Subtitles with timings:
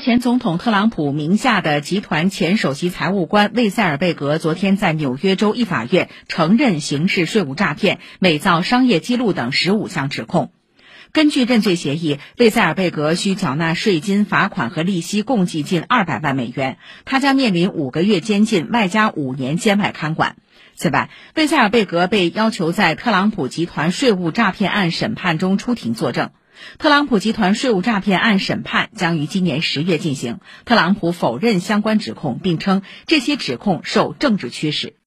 [0.00, 10.53] 前总统特朗普名下的集团前首席财务官魏塞尔贝格昨天在纽约州一法院承认刑事税务诈骗、伪造商业记录等十五项指控。
[11.12, 20.36] 根据认罪协议，贝塞尔贝格需缴纳税金、罚款和利息共计近二百万美元，他将面临五个月监禁，外加五年监外看管。
[20.74, 26.30] 此外，贝塞尔贝格被要求在特朗普集团税务诈骗案审判中出庭作证。
[26.78, 30.38] 特朗普集团税务诈骗案审判将于今年十月进行。
[30.64, 34.94] 特朗普否认相关指控，并称这些指控受政治驱使。